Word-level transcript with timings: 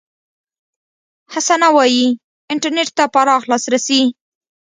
حسنه 1.33 1.67
وايي، 1.75 2.07
انټرنېټ 2.53 2.89
ته 2.97 3.03
پراخ 3.13 3.41
لاسرسي 3.51 4.01